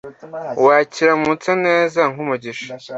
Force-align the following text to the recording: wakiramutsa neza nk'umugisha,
wakiramutsa 0.65 1.51
neza 1.65 1.99
nk'umugisha, 2.11 2.67